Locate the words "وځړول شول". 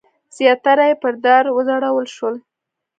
1.55-2.35